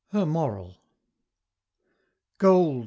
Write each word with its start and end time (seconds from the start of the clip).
HER 0.13 0.25
MORAL. 0.25 0.77
Gold! 2.39 2.77